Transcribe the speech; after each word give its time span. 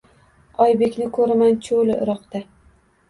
Oybekni 0.65 1.09
ko’raman 1.17 1.59
cho’li 1.67 1.99
iroqda. 2.07 2.43